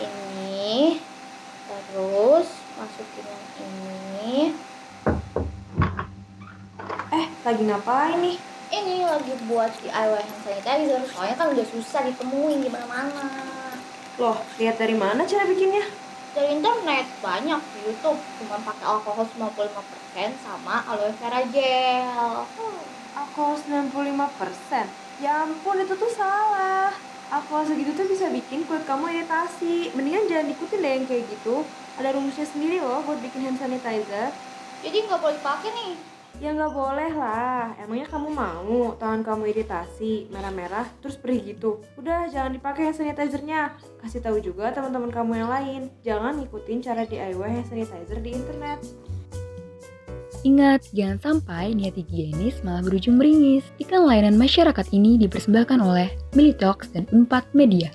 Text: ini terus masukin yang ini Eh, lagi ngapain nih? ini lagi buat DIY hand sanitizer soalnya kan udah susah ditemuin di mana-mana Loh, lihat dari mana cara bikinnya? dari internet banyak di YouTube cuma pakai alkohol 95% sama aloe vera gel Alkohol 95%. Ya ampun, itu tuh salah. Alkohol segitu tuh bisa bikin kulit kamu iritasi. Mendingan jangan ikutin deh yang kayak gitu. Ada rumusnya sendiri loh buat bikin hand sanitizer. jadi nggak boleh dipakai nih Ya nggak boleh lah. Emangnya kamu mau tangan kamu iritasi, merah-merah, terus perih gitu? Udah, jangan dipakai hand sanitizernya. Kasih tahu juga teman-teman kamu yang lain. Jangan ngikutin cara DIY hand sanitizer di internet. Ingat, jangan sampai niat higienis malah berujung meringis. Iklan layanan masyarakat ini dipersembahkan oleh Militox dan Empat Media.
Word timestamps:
ini 0.00 0.98
terus 1.66 2.48
masukin 2.74 3.24
yang 3.24 3.44
ini 3.60 4.36
Eh, 7.10 7.26
lagi 7.42 7.62
ngapain 7.64 8.22
nih? 8.22 8.38
ini 8.70 9.02
lagi 9.02 9.34
buat 9.44 9.74
DIY 9.82 9.90
hand 10.14 10.40
sanitizer 10.40 11.02
soalnya 11.10 11.34
kan 11.34 11.50
udah 11.50 11.66
susah 11.66 12.06
ditemuin 12.06 12.62
di 12.62 12.70
mana-mana 12.70 13.26
Loh, 14.14 14.38
lihat 14.56 14.78
dari 14.78 14.94
mana 14.94 15.26
cara 15.26 15.42
bikinnya? 15.44 15.82
dari 16.30 16.54
internet 16.54 17.10
banyak 17.18 17.58
di 17.58 17.78
YouTube 17.82 18.20
cuma 18.38 18.62
pakai 18.62 18.86
alkohol 18.86 19.26
95% 19.26 19.66
sama 20.38 20.86
aloe 20.86 21.10
vera 21.18 21.42
gel 21.50 22.46
Alkohol 23.10 23.58
95%. 23.58 24.86
Ya 25.18 25.42
ampun, 25.42 25.76
itu 25.76 25.92
tuh 25.92 26.08
salah. 26.08 26.79
Alkohol 27.60 27.76
segitu 27.76 27.92
tuh 27.92 28.08
bisa 28.08 28.32
bikin 28.32 28.64
kulit 28.64 28.88
kamu 28.88 29.20
iritasi. 29.20 29.92
Mendingan 29.92 30.24
jangan 30.32 30.48
ikutin 30.48 30.80
deh 30.80 30.92
yang 30.96 31.04
kayak 31.04 31.28
gitu. 31.28 31.60
Ada 32.00 32.16
rumusnya 32.16 32.48
sendiri 32.48 32.80
loh 32.80 33.04
buat 33.04 33.20
bikin 33.20 33.44
hand 33.44 33.60
sanitizer. 33.60 34.32
jadi 34.80 34.96
nggak 35.04 35.20
boleh 35.20 35.36
dipakai 35.36 35.68
nih 35.68 35.92
Ya 36.40 36.56
nggak 36.56 36.72
boleh 36.72 37.12
lah. 37.12 37.76
Emangnya 37.76 38.08
kamu 38.08 38.32
mau 38.32 38.96
tangan 38.96 39.20
kamu 39.20 39.52
iritasi, 39.52 40.32
merah-merah, 40.32 40.88
terus 41.04 41.20
perih 41.20 41.52
gitu? 41.52 41.84
Udah, 42.00 42.32
jangan 42.32 42.56
dipakai 42.56 42.88
hand 42.88 42.96
sanitizernya. 42.96 43.76
Kasih 44.00 44.24
tahu 44.24 44.40
juga 44.40 44.72
teman-teman 44.72 45.12
kamu 45.12 45.44
yang 45.44 45.52
lain. 45.52 45.82
Jangan 46.00 46.40
ngikutin 46.40 46.80
cara 46.80 47.04
DIY 47.04 47.44
hand 47.44 47.68
sanitizer 47.68 48.24
di 48.24 48.40
internet. 48.40 48.80
Ingat, 50.40 50.88
jangan 50.96 51.20
sampai 51.20 51.76
niat 51.76 52.00
higienis 52.00 52.64
malah 52.64 52.80
berujung 52.80 53.20
meringis. 53.20 53.68
Iklan 53.76 54.08
layanan 54.08 54.40
masyarakat 54.40 54.86
ini 54.96 55.20
dipersembahkan 55.20 55.84
oleh 55.84 56.08
Militox 56.32 56.88
dan 56.96 57.04
Empat 57.12 57.44
Media. 57.52 57.92